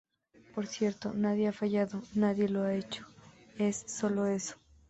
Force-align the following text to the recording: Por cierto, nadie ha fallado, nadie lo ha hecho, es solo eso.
Por 0.55 0.65
cierto, 0.65 1.13
nadie 1.13 1.47
ha 1.47 1.51
fallado, 1.51 2.01
nadie 2.15 2.49
lo 2.49 2.63
ha 2.63 2.73
hecho, 2.73 3.05
es 3.59 3.83
solo 3.85 4.25
eso. 4.25 4.55